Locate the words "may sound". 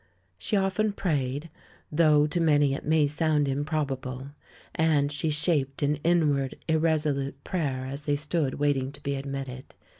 2.83-3.47